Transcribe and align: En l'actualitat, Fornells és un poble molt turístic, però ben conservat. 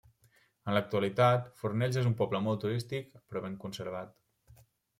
En 0.71 0.75
l'actualitat, 0.75 1.51
Fornells 1.59 2.01
és 2.03 2.09
un 2.13 2.17
poble 2.23 2.41
molt 2.47 2.63
turístic, 2.65 3.15
però 3.19 3.47
ben 3.47 3.61
conservat. 3.69 4.19